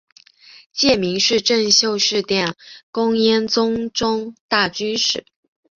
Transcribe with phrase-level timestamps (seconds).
[0.73, 2.55] 戒名是政秀寺殿
[2.91, 5.23] 功庵宗忠大居士。